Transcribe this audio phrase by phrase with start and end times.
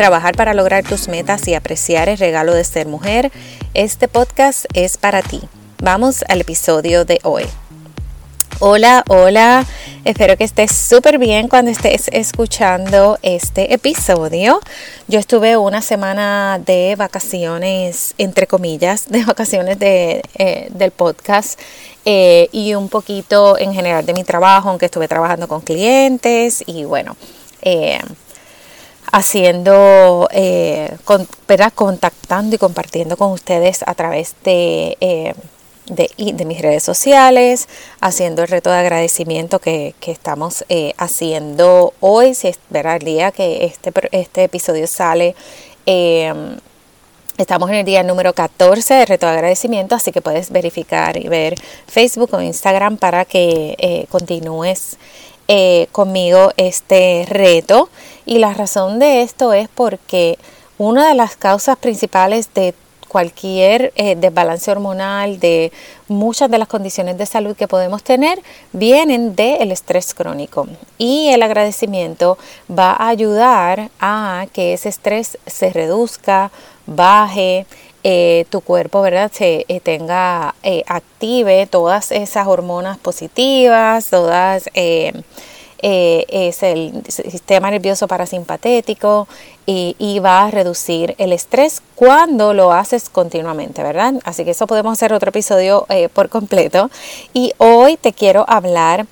[0.00, 3.30] trabajar para lograr tus metas y apreciar el regalo de ser mujer,
[3.74, 5.42] este podcast es para ti.
[5.82, 7.44] Vamos al episodio de hoy.
[8.60, 9.66] Hola, hola,
[10.06, 14.60] espero que estés súper bien cuando estés escuchando este episodio.
[15.06, 21.60] Yo estuve una semana de vacaciones, entre comillas, de vacaciones de, eh, del podcast
[22.06, 26.84] eh, y un poquito en general de mi trabajo, aunque estuve trabajando con clientes y
[26.84, 27.18] bueno,
[27.60, 28.00] eh,
[29.12, 30.28] haciendo,
[31.04, 31.28] con,
[31.74, 35.34] contactando y compartiendo con ustedes a través de
[35.90, 37.68] de, mis redes sociales,
[38.00, 43.30] haciendo el reto de agradecimiento que, estamos eh, haciendo hoy, si es verdad el día
[43.30, 45.34] que este, este episodio sale.
[45.86, 46.58] Em,
[47.38, 51.28] estamos en el día número 14 de reto de agradecimiento, así que puedes verificar y
[51.28, 51.54] ver
[51.86, 54.98] Facebook o Instagram para que eh, continúes
[55.52, 57.88] eh, conmigo este reto.
[58.24, 60.38] Y la razón de esto es porque
[60.78, 62.72] una de las causas principales de
[63.08, 65.72] cualquier eh, desbalance hormonal, de
[66.06, 68.40] muchas de las condiciones de salud que podemos tener,
[68.72, 70.68] vienen del estrés crónico.
[70.98, 72.38] Y el agradecimiento
[72.70, 76.52] va a ayudar a que ese estrés se reduzca,
[76.86, 77.66] baje,
[78.04, 79.30] eh, tu cuerpo, ¿verdad?
[79.32, 80.54] Se eh, tenga,
[80.86, 84.68] active todas esas hormonas positivas, todas
[85.82, 89.26] eh, es el sistema nervioso parasimpatético
[89.64, 94.14] y, va a reducir el estrés cuando lo haces continuamente, ¿verdad?
[94.24, 96.90] Así que eso podemos hacer otro episodio eh, por completo.
[97.32, 99.06] Y hoy te quiero hablar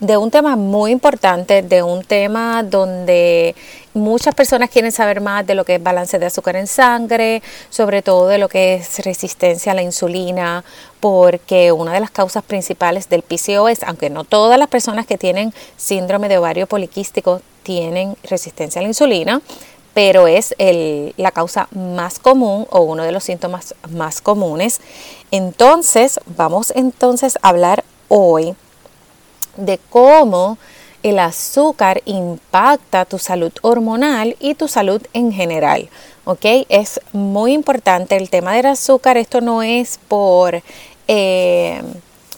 [0.00, 3.54] de un tema muy importante, de un tema donde
[3.94, 8.02] muchas personas quieren saber más de lo que es balance de azúcar en sangre, sobre
[8.02, 10.64] todo de lo que es resistencia a la insulina,
[11.00, 15.54] porque una de las causas principales del PCOS, aunque no todas las personas que tienen
[15.76, 19.40] síndrome de ovario poliquístico tienen resistencia a la insulina,
[19.94, 20.54] pero es
[21.16, 24.80] la causa más común o uno de los síntomas más comunes.
[25.30, 28.56] Entonces, vamos entonces a hablar hoy
[29.56, 30.58] de cómo
[31.04, 35.88] el azúcar impacta tu salud hormonal y tu salud en general.
[36.24, 36.46] ¿Ok?
[36.70, 39.18] Es muy importante el tema del azúcar.
[39.18, 40.62] Esto no es por,
[41.06, 41.82] eh,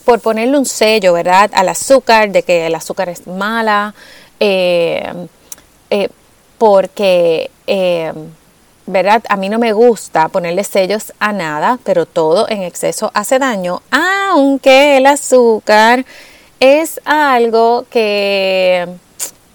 [0.04, 1.48] por ponerle un sello, ¿verdad?
[1.54, 3.94] Al azúcar, de que el azúcar es mala,
[4.40, 5.12] eh,
[5.90, 6.08] eh,
[6.58, 7.50] porque,
[8.86, 9.22] ¿verdad?
[9.28, 13.82] A mí no me gusta ponerle sellos a nada, pero todo en exceso hace daño,
[13.92, 16.04] aunque el azúcar
[16.60, 18.86] es algo que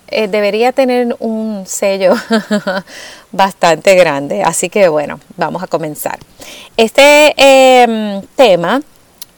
[0.07, 2.13] eh, debería tener un sello
[3.31, 4.43] bastante grande.
[4.43, 6.19] Así que bueno, vamos a comenzar.
[6.75, 8.81] Este em, tema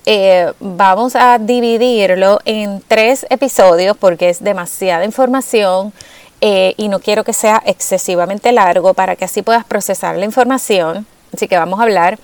[0.06, 5.94] eh, vamos a dividirlo en tres episodios porque es demasiada información
[6.42, 11.06] eh, y no quiero que sea excesivamente largo para que así puedas procesar la información.
[11.34, 12.20] Así que vamos a hablar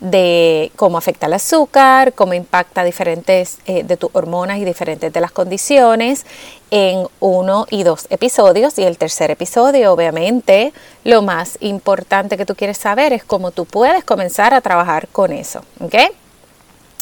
[0.00, 5.20] de cómo afecta el azúcar, cómo impacta diferentes eh, de tus hormonas y diferentes de
[5.20, 6.26] las condiciones
[6.70, 8.78] en uno y dos episodios.
[8.78, 10.72] Y el tercer episodio, obviamente,
[11.04, 15.32] lo más importante que tú quieres saber es cómo tú puedes comenzar a trabajar con
[15.32, 15.64] eso.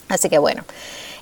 [0.08, 0.64] Así que bueno.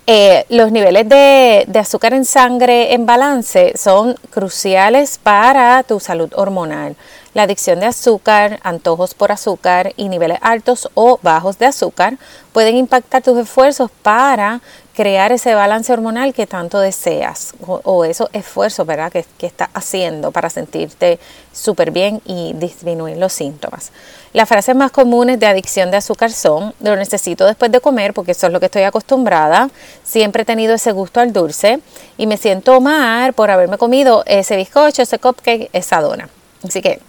[0.06, 6.32] Eh, los niveles de, de, azúcar en sangre en balance son cruciales para tu salud
[6.34, 6.96] hormonal.
[7.32, 12.18] La adicción de azúcar, antojos por azúcar y niveles altos o bajos de azúcar
[12.52, 14.60] pueden impactar tus esfuerzos para
[14.94, 19.12] crear ese balance hormonal que tanto deseas o, esos esfuerzos ¿verdad?
[19.12, 21.20] Que, que estás haciendo para sentirte
[21.52, 23.92] súper bien y disminuir los síntomas.
[24.32, 28.32] Las frases más comunes de adicción de azúcar son, lo necesito después de comer porque
[28.32, 29.70] eso es lo que estoy acostumbrada,
[30.02, 31.78] siempre he tenido ese gusto al dulce
[32.18, 36.28] y me siento mal por haberme comido ese bizcocho, ese cupcake, esa dona.
[36.62, 37.00] Así que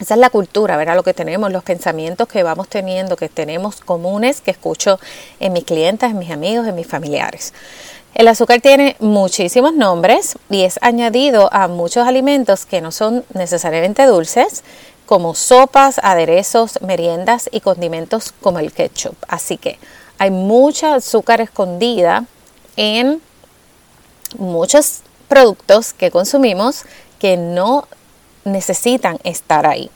[0.00, 0.96] esa es la cultura, ¿verdad?
[0.96, 4.98] Lo que tenemos, los pensamientos que vamos teniendo, que tenemos comunes, que escucho
[5.38, 7.52] en mis clientes, en mis amigos, en mis familiares.
[8.14, 14.06] El azúcar tiene muchísimos nombres y es añadido a muchos alimentos que no son necesariamente
[14.06, 14.64] dulces,
[15.04, 19.16] como sopas, aderezos, meriendas y condimentos como el ketchup.
[19.28, 19.78] Así que
[20.18, 22.24] hay mucha azúcar escondida
[22.76, 23.20] en
[24.38, 26.84] muchos productos que consumimos
[27.18, 27.86] que no
[28.44, 29.90] necesitan estar ahí.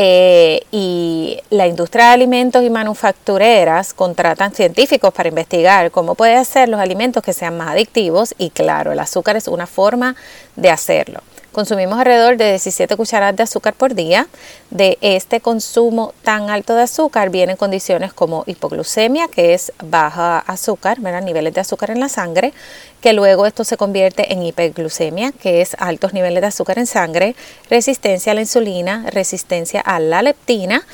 [0.00, 6.68] Eh, y la industria de alimentos y manufactureras contratan científicos para investigar cómo puede hacer
[6.68, 10.14] los alimentos que sean más adictivos y claro, el azúcar es una forma
[10.54, 11.20] de hacerlo.
[11.58, 14.28] Consumimos alrededor de 17 cucharadas de azúcar por día.
[14.70, 21.00] De este consumo tan alto de azúcar vienen condiciones como hipoglucemia, que es baja azúcar,
[21.00, 22.52] niveles de azúcar en la sangre,
[23.00, 27.34] que luego esto se convierte en hiperglucemia, que es altos niveles de azúcar en sangre,
[27.68, 30.86] resistencia a la insulina, resistencia a la leptina,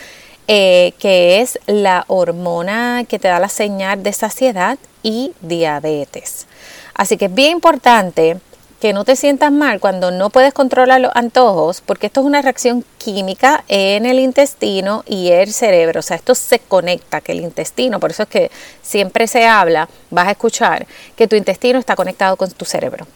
[0.48, 6.46] eh, que es la hormona que te da la señal de saciedad y diabetes.
[6.94, 8.38] Así que es bien importante
[8.80, 12.42] que no te sientas mal cuando no puedes controlar los antojos, porque esto es una
[12.42, 16.00] reacción química en el intestino y el cerebro.
[16.00, 18.50] O sea, esto se conecta, que el intestino, por eso es que
[18.82, 20.86] siempre se habla, vas a escuchar,
[21.16, 23.06] que tu intestino está conectado con tu cerebro.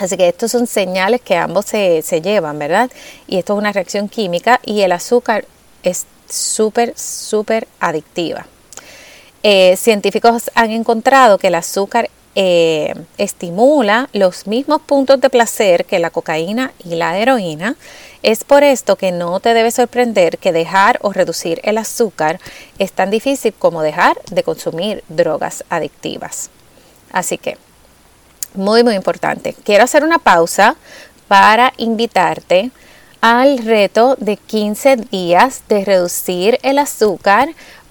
[0.00, 2.90] Así que estos son señales que ambos se, llevan, ¿verdad?
[3.26, 5.44] Y esto es una reacción química y el azúcar
[5.82, 8.46] es súper, súper adictiva.
[9.42, 15.98] Eh, científicos han encontrado que el azúcar eh, estimula los mismos puntos de placer que
[15.98, 17.76] la cocaína y la heroína.
[18.22, 22.38] Es por esto que no te debe sorprender que dejar o reducir el azúcar
[22.78, 26.50] es tan difícil como dejar de consumir drogas adictivas.
[27.12, 27.56] Así que,
[28.54, 29.54] muy, muy importante.
[29.64, 30.76] Quiero hacer una pausa
[31.28, 32.70] para invitarte
[33.20, 37.50] al reto de 15 días de reducir el azúcar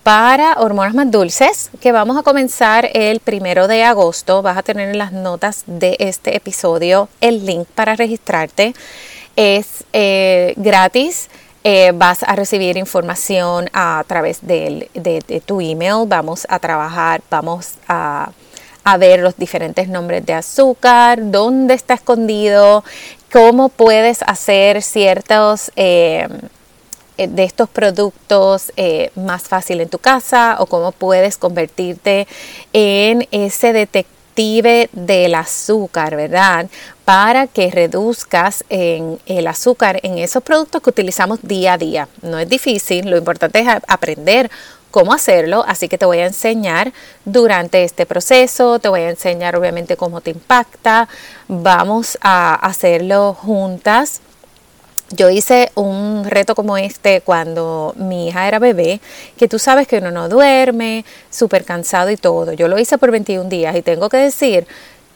[0.10, 4.42] para hormonas más dulces, que vamos a comenzar el primero de agosto.
[4.42, 8.74] Vas a tener en las notas de este episodio el link para registrarte.
[9.36, 11.30] Es eh, gratis.
[11.64, 14.90] Eh, vas a recibir información a través de,
[15.46, 16.08] tu email.
[16.08, 18.32] Vamos a trabajar, vamos a,
[18.98, 22.84] ver los diferentes nombres de azúcar, dónde está escondido,
[23.32, 25.72] cómo puedes hacer ciertos...
[25.76, 26.28] Eh,
[27.28, 32.28] de estos productos eh, más fácil en tu casa o cómo puedes convertirte
[32.74, 36.68] en ese detective del azúcar, ¿verdad?
[37.04, 42.08] Para que reduzcas en el azúcar en esos productos que utilizamos día a día.
[42.22, 44.50] No es difícil, lo importante es aprender
[44.92, 46.94] cómo hacerlo, así que te voy a enseñar
[47.26, 51.08] durante este proceso, te voy a enseñar obviamente cómo te impacta,
[51.48, 54.22] vamos a hacerlo juntas
[55.12, 59.02] yo hice un reto como este cuando mi hija era bebé,
[59.38, 62.54] que tú sabes que uno no duerme, súper cansado y todo.
[62.54, 64.68] Yo lo hice por 21 días y tengo que decir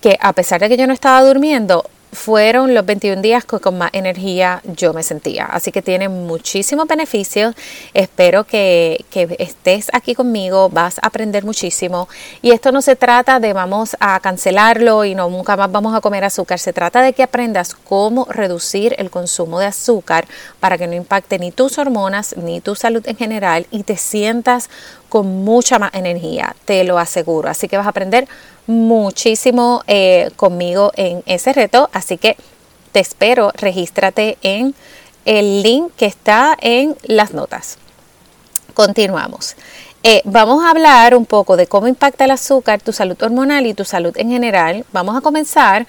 [0.02, 3.78] que a pesar de que yo no estaba durmiendo, fueron los 21 días que con
[3.78, 5.46] más energía yo me sentía.
[5.46, 7.56] Así que tiene muchísimos beneficios.
[7.94, 12.08] Espero que, que, estés aquí conmigo, vas a aprender muchísimo.
[12.42, 16.02] Y esto no se trata de vamos a cancelarlo y no nunca más vamos a
[16.02, 16.60] comer azúcar.
[16.60, 20.26] Se trata de que aprendas cómo reducir el consumo de azúcar
[20.60, 24.70] para que no impacte ni tus hormonas ni tu salud en general y te sientas
[25.10, 27.50] con mucha más energía, te lo aseguro.
[27.50, 28.28] Así que vas a aprender
[28.68, 32.38] muchísimo eh, conmigo en ese reto, así que
[32.92, 34.76] te espero, regístrate en
[35.26, 37.78] el link que está en las notas.
[38.74, 39.56] Continuamos.
[40.04, 43.74] Eh, vamos a hablar un poco de cómo impacta el azúcar tu salud hormonal y
[43.74, 44.86] tu salud en general.
[44.92, 45.88] Vamos a comenzar.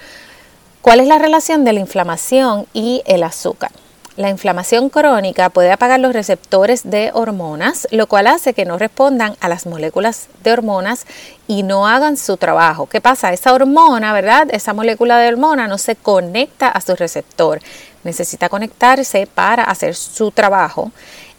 [0.82, 3.72] ¿Cuál es la relación de la inflamación y el azúcar?
[4.16, 9.36] La inflamación crónica puede apagar los receptores de hormonas, lo cual hace que no respondan
[9.40, 11.04] a las moléculas de hormonas
[11.48, 12.86] y no hagan su trabajo.
[12.86, 13.32] ¿Qué pasa?
[13.32, 14.46] Esa hormona, ¿verdad?
[14.52, 17.58] Esa molécula de hormona no se conecta a su receptor.
[18.04, 20.92] Necesita conectarse para hacer su trabajo.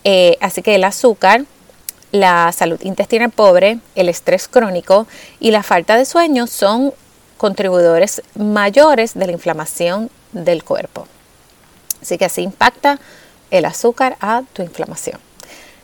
[0.04, 1.46] Eh, así que el azúcar,
[2.12, 5.08] la salud intestinal pobre, el estrés crónico
[5.40, 6.94] y la falta de sueño son
[7.38, 11.08] contribuidores mayores de la inflamación del cuerpo.
[12.06, 13.00] Así que así impacta
[13.50, 15.20] el azúcar a tu inflamación.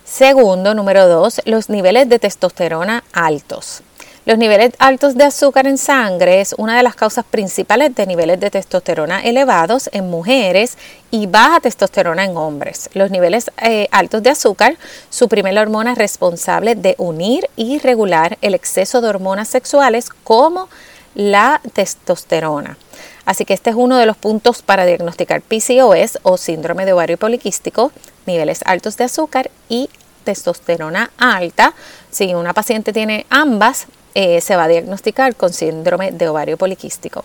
[0.06, 3.82] Segundo, número dos, los niveles de testosterona altos.
[4.26, 8.40] Los niveles altos de azúcar en sangre es una de las causas principales de niveles
[8.40, 10.78] de testosterona elevados en mujeres
[11.10, 12.92] y baja testosterona en hombres.
[12.94, 14.78] Los niveles eh, altos de azúcar
[15.10, 20.70] suprimen la hormona responsable de unir y regular el exceso de hormonas sexuales como
[21.16, 22.78] la testosterona.
[23.32, 27.16] Así que este es uno de los puntos para diagnosticar PCOS o síndrome de ovario
[27.16, 27.94] poliquístico,
[28.26, 29.90] niveles altos de azúcar y
[30.26, 31.74] testosterona alta.
[32.10, 37.24] Si una paciente tiene ambas, eh, se va a diagnosticar con síndrome de ovario poliquístico.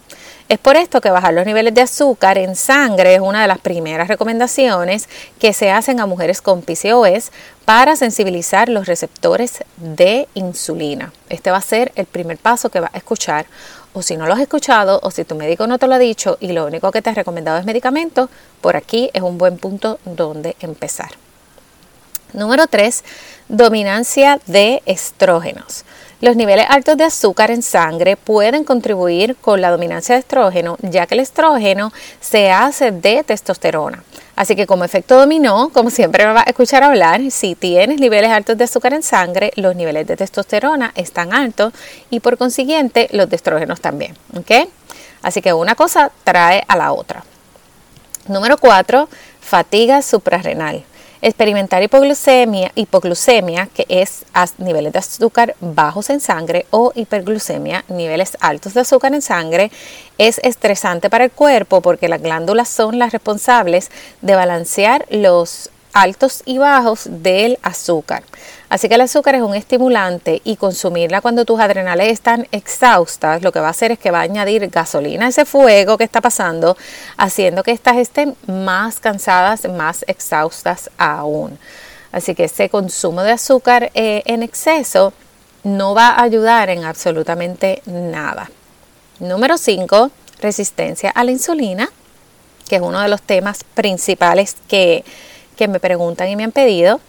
[0.48, 3.58] Es por esto que bajar los niveles de azúcar en sangre es una de las
[3.58, 5.08] primeras recomendaciones
[5.40, 7.32] que se hacen a mujeres con PCOS
[7.64, 11.12] para sensibilizar los receptores de insulina.
[11.28, 13.46] Este va a ser el primer paso que va a escuchar
[13.96, 16.36] o si no lo has escuchado, o si tu médico no te lo ha dicho
[16.38, 18.28] y lo único que te ha recomendado es medicamento,
[18.60, 21.12] por aquí es un buen punto donde empezar.
[22.34, 23.02] Número 3,
[23.48, 25.86] dominancia de estrógenos.
[26.23, 31.06] Los niveles altos de azúcar en sangre pueden contribuir con la dominancia de estrógeno, ya
[31.06, 31.92] que el estrógeno
[32.23, 34.02] se hace de testosterona.
[34.35, 38.30] Así que como efecto dominó, como siempre me va a escuchar hablar, si tienes niveles
[38.30, 41.75] altos de azúcar en sangre, los niveles de testosterona están altos
[42.08, 44.14] y por consiguiente los de estrógenos también.
[45.20, 47.25] Así que una cosa trae a la otra.
[48.26, 49.06] Número 4,
[49.40, 50.82] fatiga suprarrenal.
[51.23, 54.25] Experimentar hipoglucemia, hipoglucemia, que es
[54.58, 59.70] niveles de azúcar bajos en sangre, o hiperglucemia, niveles altos de azúcar en sangre,
[60.18, 66.42] es estresante para el cuerpo porque las glándulas son las responsables de balancear los altos
[66.44, 68.22] y bajos del azúcar.
[68.68, 73.50] Así que el azúcar es un estimulante y consumirla cuando tus adrenales están exhaustas, lo
[73.50, 76.20] que va a hacer es que va a añadir gasolina a ese fuego que está
[76.20, 76.76] pasando,
[77.16, 81.58] haciendo que estas estén más cansadas, más exhaustas aún.
[82.12, 85.14] Así que ese consumo de azúcar eh, en exceso
[85.64, 88.50] no va a ayudar en absolutamente nada.
[89.18, 90.10] Número 5,
[90.40, 91.88] resistencia a la insulina,
[92.68, 95.04] que es uno de los temas principales que
[95.56, 97.00] que me preguntan y me han pedido.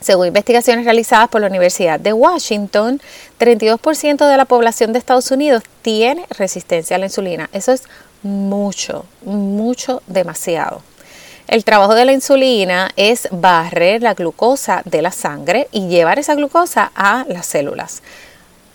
[0.00, 3.00] Según investigaciones realizadas por la Universidad de Washington,
[3.40, 7.48] 32% de la población de Estados Unidos tiene resistencia a la insulina.
[7.52, 7.84] Eso es
[8.22, 10.82] mucho, mucho, demasiado.
[11.48, 16.34] El trabajo de la insulina es barrer la glucosa de la sangre y llevar esa
[16.34, 18.02] glucosa a las células.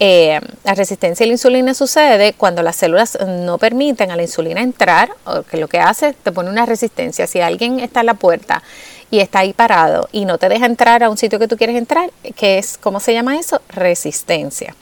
[0.04, 4.60] Eh, la resistencia a la insulina sucede cuando las células no permiten a la insulina
[4.60, 7.28] entrar, o que lo que hace te pone una resistencia.
[7.28, 8.64] Si alguien está en la puerta
[9.12, 11.76] y está ahí parado y no te deja entrar a un sitio que tú quieres
[11.76, 13.62] entrar, que es, ¿cómo se llama eso?
[13.70, 14.74] Resistencia.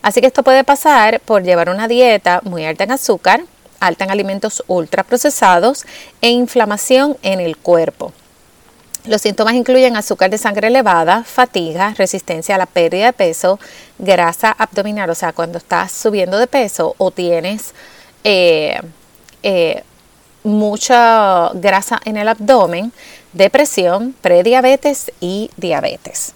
[0.00, 3.42] Así que esto puede pasar por llevar una dieta muy alta en azúcar,
[3.78, 5.84] alta en alimentos ultraprocesados
[6.22, 8.14] e inflamación en el cuerpo.
[9.04, 13.58] Los síntomas incluyen azúcar de sangre elevada, fatiga, resistencia a la pérdida de peso,
[13.98, 17.74] grasa abdominal, o sea, cuando estás subiendo de peso o tienes
[18.22, 18.80] eh,
[19.42, 19.82] eh,
[20.44, 22.92] mucha grasa en el abdomen,
[23.32, 26.34] depresión, prediabetes y diabetes.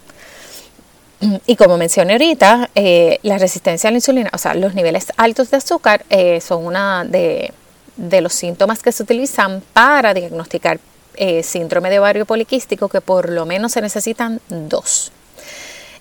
[1.47, 5.53] Y como mencioné ahorita, eh, la resistencia a la insulina, o sea, los niveles altos
[5.53, 6.05] de azúcar
[6.41, 7.53] son una de,
[7.97, 10.79] de los síntomas que se utilizan para diagnosticar
[11.17, 15.13] eh, síndrome de ovario poliquístico que por lo menos se necesitan dos.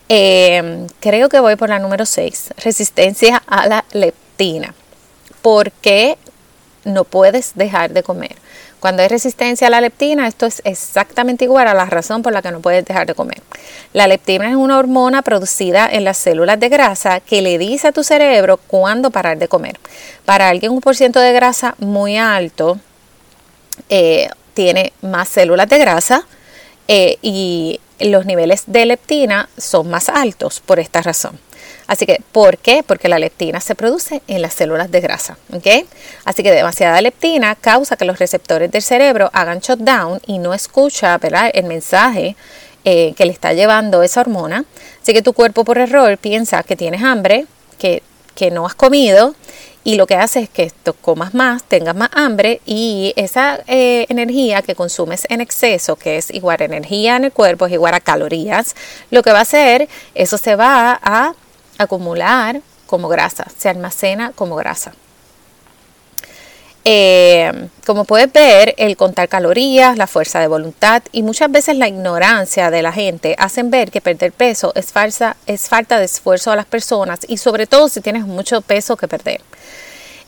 [0.08, 4.74] Eh, creo que voy por la número 6, resistencia a la leptina.
[5.42, 6.18] ¿Por qué
[6.84, 8.36] no puedes dejar de comer?
[8.80, 12.44] Cuando hay resistencia a la leptina, esto es exactamente igual a la razón por la
[12.44, 13.42] que no puedes dejar de comer.
[13.94, 17.92] La leptina es una hormona producida en las células de grasa que le dice a
[17.92, 19.80] tu cerebro cuándo parar de comer.
[20.24, 22.78] Para alguien un por ciento de grasa muy alto,
[23.90, 26.26] eh, tiene más células de grasa
[26.88, 31.38] eh, y los niveles de leptina son más altos por esta razón.
[31.88, 32.82] Así que, ¿por qué?
[32.82, 35.38] Porque la leptina se produce en las células de grasa.
[36.24, 41.20] Así que demasiada leptina causa que los receptores del cerebro hagan shutdown y no escucha
[41.54, 42.36] el mensaje
[42.86, 44.66] eh, que le está llevando esa hormona.
[45.02, 47.46] Así que tu cuerpo por error piensa que tienes hambre,
[47.78, 48.02] que,
[48.34, 49.36] que no has comido
[49.86, 54.64] y lo que hace es que comas más, tengas más hambre y esa eh, energía
[54.64, 58.00] que consumes en exceso, que es igual a energía en el cuerpo, es igual a
[58.00, 58.76] calorías,
[59.12, 61.36] lo que va a hacer, eso se va a
[61.78, 64.94] acumular como grasa, se almacena como grasa.
[66.84, 71.88] Eh, como puedes ver, el contar calorías, la fuerza de voluntad y muchas veces la
[71.88, 76.52] ignorancia de la gente hacen ver que perder peso es, falsa, es falta de esfuerzo
[76.52, 79.42] a las personas y sobre todo si tienes mucho peso que perder.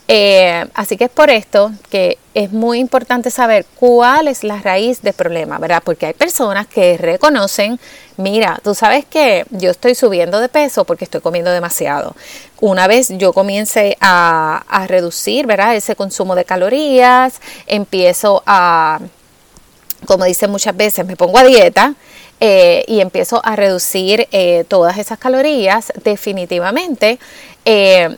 [0.09, 5.01] Eh, así que es por esto que es muy importante saber cuál es la raíz
[5.01, 5.81] del problema, ¿verdad?
[5.83, 7.77] Porque hay personas que reconocen,
[8.15, 12.15] mira, tú sabes que yo estoy subiendo de peso porque estoy comiendo demasiado.
[12.61, 15.75] Una vez yo comience a, reducir, ¿verdad?
[15.75, 18.99] Ese consumo de calorías, empiezo a,
[20.05, 21.95] como dicen muchas veces, me pongo a dieta.
[22.39, 27.17] Eh, y empiezo a reducir eh, todas esas calorías, definitivamente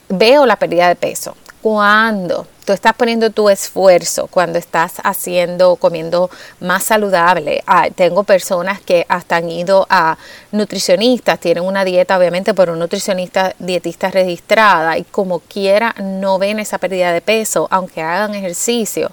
[0.10, 6.29] veo la pérdida de peso cuando tú estás poniendo tu esfuerzo, cuando estás haciendo, comiendo
[6.59, 7.63] más saludable.
[7.65, 10.17] Ah, tengo personas que hasta han ido a
[10.51, 16.59] nutricionistas, tienen una dieta obviamente por un nutricionista dietista registrada y como quiera no ven
[16.59, 19.11] esa pérdida de peso, aunque hagan ejercicio,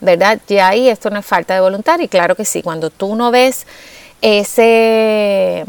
[0.00, 0.38] ¿verdad?
[0.46, 3.30] Ya ahí esto no es falta de voluntad y claro que sí, cuando tú no
[3.30, 3.66] ves
[4.20, 5.64] ese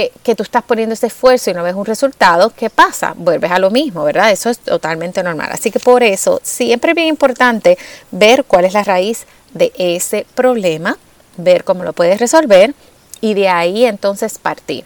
[0.00, 3.14] eh, que tú estás poniendo ese esfuerzo y no ves un resultado, ¿qué pasa?
[3.16, 4.30] Vuelves a lo mismo, ¿verdad?
[4.30, 5.48] Eso es totalmente normal.
[5.50, 7.76] Así que por eso siempre es bien importante
[8.12, 10.96] ver cuál es la raíz de ese problema,
[11.36, 12.76] ver cómo lo puedes resolver
[13.20, 14.84] y de ahí entonces partir.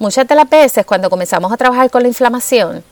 [0.00, 2.82] Muchas de las veces cuando comenzamos a trabajar con la inflamación,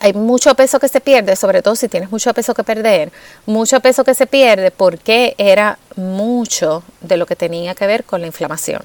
[0.00, 3.10] hay mucho peso que se pierde, sobre todo si tienes mucho peso que perder,
[3.46, 8.20] mucho peso que se pierde porque era mucho de lo que tenía que ver con
[8.20, 8.82] la inflamación.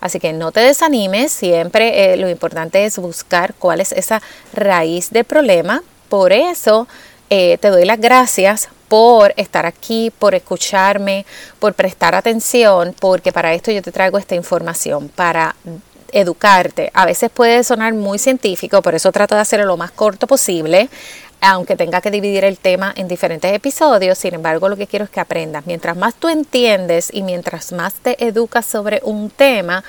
[0.00, 4.22] Así que no te desanimes, siempre eh, lo importante es buscar cuál es esa
[4.52, 5.82] raíz del problema.
[6.08, 6.86] Por eso
[7.30, 11.26] eh, te doy las gracias por estar aquí, por escucharme,
[11.58, 15.56] por prestar atención, porque para esto yo te traigo esta información, para
[16.12, 16.90] educarte.
[16.94, 20.88] A veces puede sonar muy científico, por eso trato de hacerlo lo más corto posible,
[21.40, 24.18] aunque tenga que dividir el tema en diferentes episodios.
[24.18, 25.66] Sin embargo, lo que quiero es que aprendas.
[25.66, 29.84] Mientras más tú entiendes y mientras más te educas sobre un tema,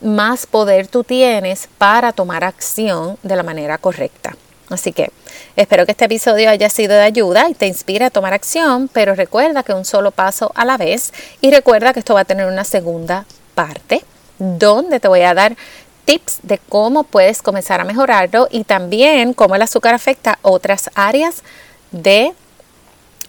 [0.00, 4.36] más poder tú tienes para tomar acción de la manera correcta.
[4.70, 5.10] Así que
[5.56, 9.16] espero que este episodio haya sido de ayuda y te inspire a tomar acción, pero
[9.16, 12.46] recuerda que un solo paso a la vez y recuerda que esto va a tener
[12.46, 13.26] una segunda
[13.56, 14.04] parte
[14.40, 15.56] donde te voy a dar
[16.04, 21.44] tips de cómo puedes comenzar a mejorarlo y también cómo el azúcar afecta otras áreas
[21.92, 22.32] de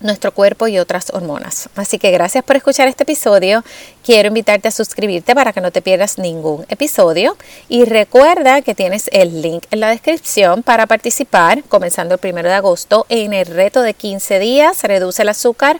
[0.01, 1.69] nuestro cuerpo y otras hormonas.
[1.75, 3.63] Así que gracias por escuchar este episodio.
[4.03, 7.37] Quiero invitarte a suscribirte para que no te pierdas ningún episodio.
[7.69, 12.55] Y recuerda que tienes el link en la descripción para participar comenzando el primero de
[12.55, 14.83] agosto en el reto de 15 días.
[14.83, 15.79] Reduce el azúcar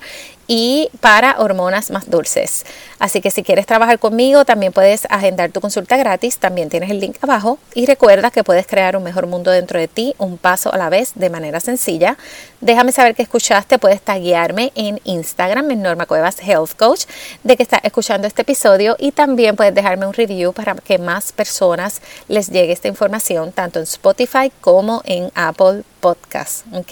[0.53, 2.65] y para hormonas más dulces.
[2.99, 6.99] Así que si quieres trabajar conmigo, también puedes agendar tu consulta gratis, también tienes el
[6.99, 10.73] link abajo y recuerda que puedes crear un mejor mundo dentro de ti, un paso
[10.73, 12.17] a la vez, de manera sencilla.
[12.59, 17.05] Déjame saber que escuchaste, puedes taguearme en Instagram, en Norma Cuevas Health Coach,
[17.45, 21.31] de que estás escuchando este episodio y también puedes dejarme un review para que más
[21.31, 26.91] personas les llegue esta información, tanto en Spotify como en Apple Podcast, ¿ok?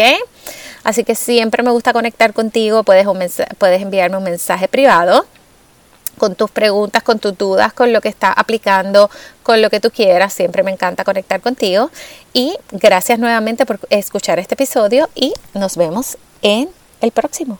[0.84, 3.06] Así que siempre me gusta conectar contigo, puedes,
[3.58, 5.26] puedes enviarme un mensaje privado
[6.20, 9.10] con tus preguntas, con tus dudas, con lo que está aplicando,
[9.42, 10.34] con lo que tú quieras.
[10.34, 11.90] Siempre me encanta conectar contigo.
[12.34, 16.70] Y gracias nuevamente por escuchar este episodio y nos vemos en
[17.02, 17.58] el próximo.